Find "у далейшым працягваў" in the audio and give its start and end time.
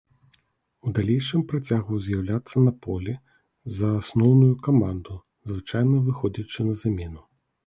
0.87-1.99